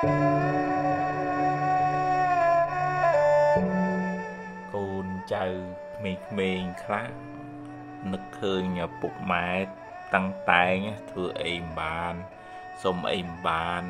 [0.00, 0.06] កូ
[5.04, 5.46] នចៅ
[5.96, 7.10] ក្មេងៗខ្លះ
[8.12, 9.50] នឹកឃើញឪពុកម៉ែ
[10.14, 10.74] តាំងតែង
[11.10, 12.14] ធ្វើអីមិនបាន
[12.82, 13.82] សុំអីមិនបាន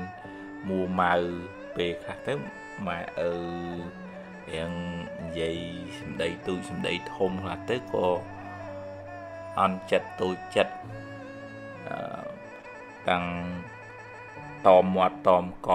[0.69, 1.15] មួម៉ៅ
[1.77, 2.35] ពេលខ្លះទៅ
[2.87, 3.35] ម៉ែអើ
[4.53, 4.73] រៀង
[5.23, 5.59] និយាយ
[5.99, 8.09] សម្ដីទូចសម្ដីធំខ្លះទៅក៏
[9.61, 10.75] អន់ចិត្តទូចចិត្ត
[11.89, 11.97] អឺ
[13.09, 13.25] តាំង
[14.69, 15.71] តមមាត់តមក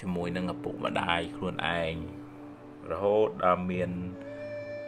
[0.00, 1.94] ជាមួយនឹងឪពុកម្ដាយខ្លួនឯង
[2.90, 3.90] រហូតដល់មាន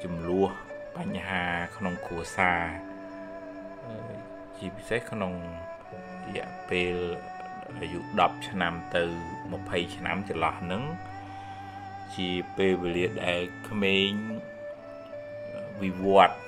[0.02, 0.50] ចំនួន
[0.96, 1.44] បញ្ហា
[1.76, 2.62] ក្នុងគ្រួសារ
[4.56, 5.32] ជាពិសេសក្នុង
[6.26, 6.94] រយៈពេល
[7.78, 9.04] អាយុ10ឆ្នាំទៅ
[9.50, 10.82] 20ឆ្នាំចន្លោះហ្នឹង
[12.14, 14.10] ជាពេលវេលាដែលក្មេង
[15.82, 16.38] វិវត្ត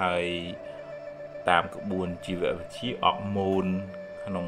[0.00, 0.26] ហើយ
[1.48, 3.66] តាមក្បួនជីវវិទ្យាអកមូន
[4.26, 4.46] ក្នុង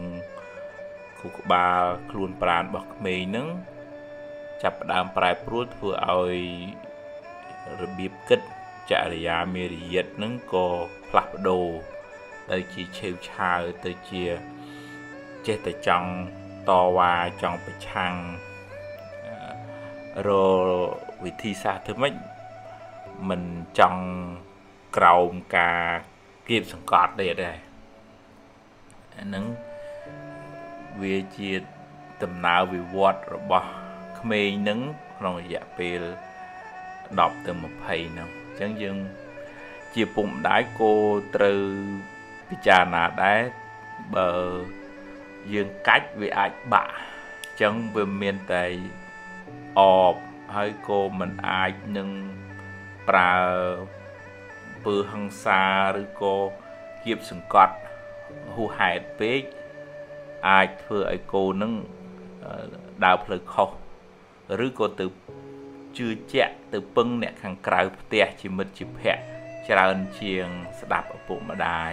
[1.18, 3.48] ខួរក្បាលខ្លួនប្រាណរបស់ក្មេងហ្នឹង
[4.62, 6.36] ចាប់ផ្ដើមប្រែប្រួលធ្វើឲ្យ
[7.80, 8.40] របៀបគិត
[8.90, 10.66] ចរិយាមេរយាទហ្នឹងក៏
[11.08, 11.66] ផ្លាស់ប្ដូរ
[12.50, 14.24] ទៅជាឆេវឆាវទៅជា
[15.46, 16.10] ចេះតែចង់
[16.68, 18.14] តវ៉ាចង់ប្រឆាំង
[20.28, 20.30] រ
[21.24, 22.14] វិធីសាស្ត្រធ្វើម៉េច
[23.28, 23.42] មិន
[23.78, 24.02] ចង់
[24.96, 25.80] ក្រោមការ
[26.48, 27.58] គៀបសង្កត់ទេដែរ
[29.16, 29.44] អាហ្នឹង
[31.00, 31.50] វាជា
[32.22, 33.68] ដំណើរវិវត្តរបស់
[34.18, 34.80] ក្មេងនឹង
[35.18, 36.00] ក្នុងរយៈពេល
[36.76, 38.96] 10ទៅ20ហ្នឹងអញ្ចឹងយើង
[39.94, 40.92] ជាពុកម្ដាយគោ
[41.34, 41.60] ត្រូវ
[42.48, 43.40] ពិចារណាដែរ
[44.14, 44.30] បើ
[45.52, 46.98] យើងកាច់វាអាចបាក់អ
[47.48, 48.64] ញ្ចឹងវាមានតែ
[49.78, 49.80] អ
[50.12, 50.14] ប
[50.54, 52.08] ហើយក៏មិនអាចនឹង
[53.08, 53.36] ប្រើ
[54.84, 55.62] ពើហឹង្សា
[56.00, 56.36] ឬក៏
[57.04, 57.76] គៀបសង្កត់
[58.54, 59.40] ហួសហេតុពេក
[60.48, 61.72] អាចធ្វើឲ្យកូននឹង
[63.04, 63.70] ដើរផ្លូវខុស
[64.66, 65.06] ឬក៏ទៅ
[65.98, 69.22] ជឿជាក់ទៅពឹងអ្នកខាងក្រៅផ្ទះជាមិត្តជាភ័ក្តិ
[69.68, 70.46] ច្រើនជាង
[70.80, 71.92] ស្ដាប់ឪពុកម្ដាយ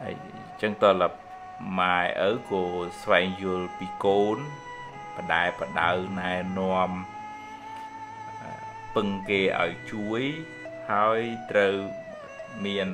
[0.00, 0.90] ហើយអញ្ចឹងតើ
[1.80, 1.98] ម៉ែ
[2.28, 2.62] ឪក៏
[3.02, 4.38] ស្វែងយល់ពីកូន
[5.16, 6.90] បដែបដៅណែនាំ
[8.94, 10.22] ពឹងគេឲ្យជួយ
[10.90, 11.20] ហើយ
[11.50, 11.76] ត្រូវ
[12.64, 12.88] មាន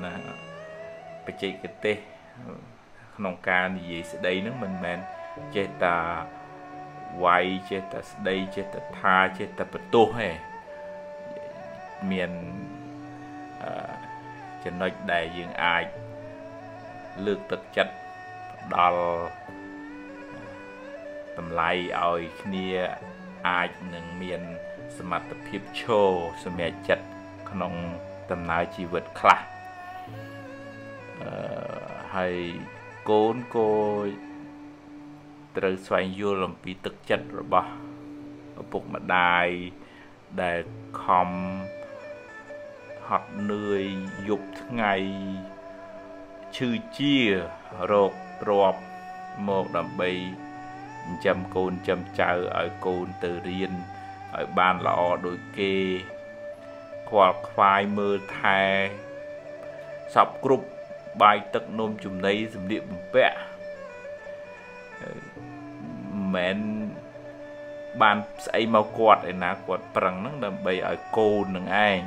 [1.25, 1.97] បច្ចេកទេស
[3.23, 4.99] ក្នុងការនិយាយស្ដីនឹងមិនមែន
[5.57, 5.97] ចេះតែ
[7.25, 10.31] វាយចេះតែស្ដីចេះតែថាចេះតែបន្ទោសទេ
[12.11, 12.31] មាន
[14.65, 15.85] ចំណុចដែលយើងអាច
[17.27, 17.95] លើកទឹកចិត្ត
[18.75, 19.03] ដល់
[21.39, 22.69] តម្លៃឲ្យគ្នា
[23.49, 24.41] អាចនឹងមាន
[24.99, 26.09] សមត្ថភាពឈរ
[26.45, 27.07] សម្រេចចិត្ត
[27.51, 27.73] ក្នុង
[28.33, 29.41] ដំណើរជីវិតខ្លះ
[31.23, 31.31] អឺ
[32.15, 32.37] ហើយ
[33.11, 33.73] កូនក៏
[35.57, 37.71] ត្រូវស្វែងយល់អំពីទឹកចិត្តរបស់
[38.63, 39.47] ឪពុកម្ដាយ
[40.43, 40.61] ដែល
[41.03, 41.29] ខំ
[43.07, 43.85] ហត់នឿយ
[44.29, 44.95] យប់ថ្ងៃ
[46.57, 47.17] ឈឺជា
[47.91, 48.13] រោគ
[48.43, 48.75] ទ្រប
[49.49, 53.73] មកដើម្បីចិញ្ចឹមកូនចិញ្ចឹមចៅឲ្យកូនទៅរៀន
[54.37, 55.75] ឲ្យបានល្អដូចគេ
[57.09, 58.61] ខ្វល់ខ្វាយមើលថែ
[60.15, 60.67] សពគ្រប់
[61.21, 63.37] បាយទឹកនំចំណីសម្លៀកបំពាក់
[66.35, 66.59] មិន
[68.03, 71.99] បានស្អីមកគាត់ឯណាគាត់ប្រឹងហ្នឹងដើម្បីឲ្យកូននឹងឯង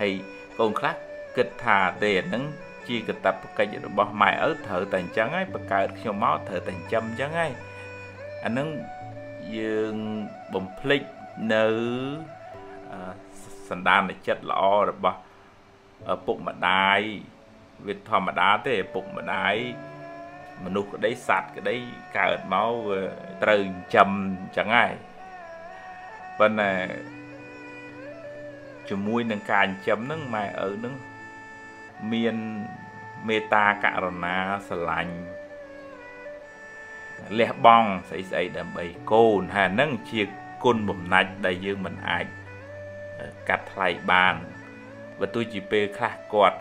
[0.00, 0.12] ហើយ
[0.58, 0.94] កូនខ្លះ
[1.36, 2.44] គិតថាទេអាហ្នឹង
[2.88, 7.52] ជាកតបកិច្ចរបស់ម៉ែឪត្រូវតែអញ្ចឹងហើយបង្កើតខ្ញុំមកត្រូវតែចិញ្ចឹមអញ្ចឹងហើយ
[8.44, 8.68] អាហ្នឹង
[9.58, 9.94] យើង
[10.54, 11.02] បំភ្លេច
[11.54, 11.66] នៅ
[13.68, 15.18] សន្តានចិត្តល្អរបស់
[16.10, 17.00] ឪពុកម្ដាយ
[17.86, 19.54] វាធម្មតាទេឪពុកម្ដាយ
[20.64, 21.76] មនុស្សក្តីសត្វក្តី
[22.18, 23.00] កើតមកវា
[23.42, 24.10] ត្រូវចិញ្ចឹម
[24.40, 24.94] អញ្ចឹងហើយ
[26.38, 26.72] ប៉ុន្តែ
[28.88, 30.94] ជាមួយនឹងការចិញ្ចឹមហ្នឹងម៉ែឪហ្នឹង
[32.12, 32.36] មាន
[33.28, 34.36] មេត្តាករុណា
[34.68, 35.14] ស្រឡាញ់
[37.38, 40.22] លះបង់ស្អីស្អីដើម្បីកូនហើយហ្នឹងជា
[40.64, 42.26] គុណបំណាច់ដែលយើងមិនអាច
[43.48, 44.34] កាត់ថ្លៃបាន
[45.22, 46.58] បើទោះជាពេលខ្លះគាត់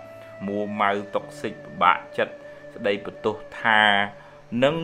[0.47, 2.33] មួម៉ៅតុកសិចពិបាកចិត្ត
[2.75, 3.81] ស្ដីបន្ទោសថា
[4.63, 4.75] នឹង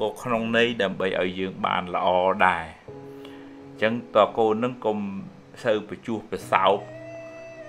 [0.00, 2.08] ក៏ក្នុងន័យដើម្បីឲ្យយើងបានល្អ
[2.46, 4.98] ដែរអញ្ចឹងតើកូននឹងកុំ
[5.64, 6.76] សូវបញ្ជួសប្រសោប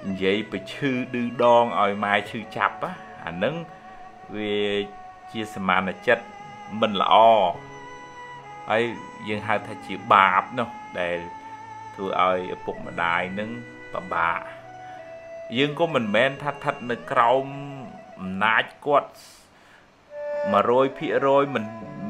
[0.07, 2.75] និយាយប្រឈឺឌឺដងឲ្យម៉ែឈឺចាប់
[3.25, 3.55] អានឹង
[4.35, 4.55] វា
[5.31, 6.25] ជាសមានចិត្ត
[6.81, 7.15] មិនល្អ
[8.69, 8.83] ហើយ
[9.27, 10.69] យើងហៅថាជាបាបនោះ
[10.99, 11.17] ដែល
[11.95, 13.49] ធ្វើឲ្យឪពុកម្ដាយនឹង
[13.93, 14.39] ពិបាក
[15.57, 17.45] យើងក៏មិនមែនថាស្ថិតនៅក្រោម
[18.19, 19.11] អំណាចគាត់
[20.51, 21.63] 100%មិន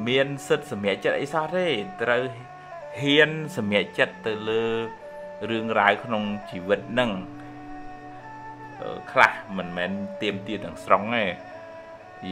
[0.07, 1.67] មានសិទ្ធិសម្រេចចិត្តអីសោះទេ
[2.03, 2.21] ត្រូវ
[3.01, 4.63] ហ៊ានសម្រេចចិត្តទៅលើ
[5.49, 7.11] រឿងរ៉ាវក្នុងជីវិតនឹង
[9.11, 9.91] ខ្លះមិនមែន
[10.21, 11.25] ទៀមទាទាំងស្រុងទេ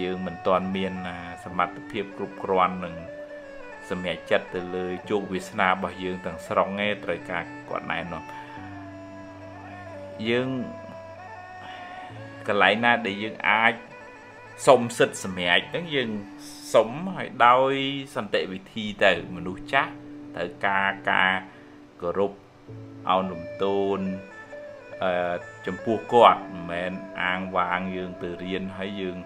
[0.02, 0.94] យើងមិនទាន់មាន
[1.44, 2.96] សមត្ថភាពគ្រប់គ្រាន់នឹង
[3.90, 8.24] សម្រេចចិត្តទៅលើជោគវាសនារបស់យើងទាំងស្រុងទេត្រូវការគាត់ណែនាំ
[10.30, 10.50] យើង
[12.48, 13.74] កន្លែងណាដែលយើងអាច
[14.68, 16.10] សុំសិទ្ធិសម្រេចហ្នឹងយើង
[16.74, 17.74] សុំឲ្យដោយ
[18.16, 19.92] សន្តិវិធីទៅមនុស្សចាស់
[20.36, 21.34] ត្រូវការការ
[22.01, 22.31] គោរព
[23.10, 24.00] អោនលំទោន
[25.04, 25.36] អឺ
[25.66, 26.92] ចំពោះគាត់មិនមែន
[27.22, 29.18] អាងវាងយើងទៅរៀនហើយយើង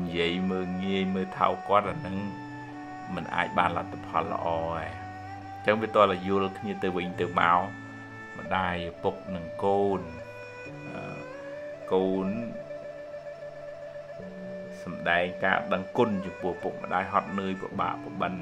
[0.00, 2.16] និយាយមើលងាយមើលថោកគាត់អាហ្នឹង
[3.14, 7.60] มันអាចបានលទ្ធផលល្អឯងអញ្ចឹងវាតលយល់គ្នាទៅវិញទៅមក
[8.38, 10.00] ម្ដាយឪពុកនិងកូន
[11.92, 12.26] កូន
[14.86, 18.34] សំដែងការដឹងគុណចំពោះពុកម្ដាយហត់នឿយពិបាកពិបិន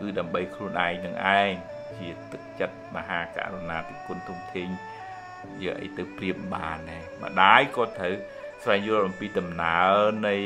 [0.00, 1.50] គឺដើម្បីខ្លួនឯងនឹងឯង
[1.98, 4.68] ជាទឹកចិត្តមហាករុណាធិគុណទុំធេង
[5.62, 8.14] យកអីទៅប្រៀបបានដែរម្ដាយក៏ត្រូវ
[8.62, 9.92] ស្វែងយល់អំពីដំណើរ
[10.26, 10.36] នៃ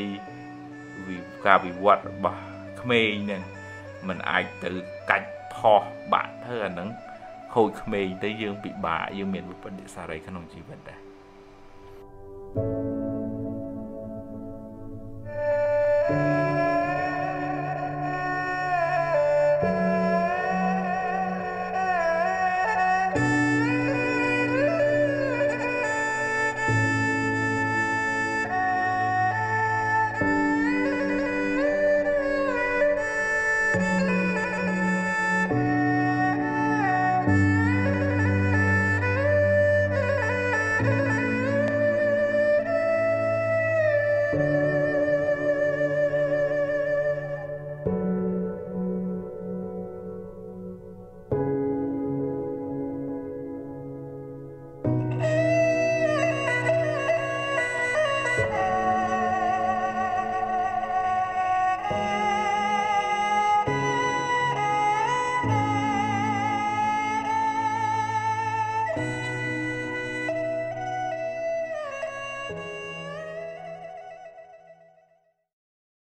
[1.47, 2.41] ការវិវត្តរបស់
[2.81, 3.43] ក្មេងហ្នឹង
[4.09, 4.71] มันអាចទៅ
[5.11, 5.83] កាច់ផោះ
[6.13, 6.89] បាក់ធ្វើអាហ្នឹង
[7.55, 11.01] ខូចក្មេងទៅយើងពិបាកយើងមានវិបត្តិសារីក្នុងជីវិតដែរ
[12.57, 13.06] thank you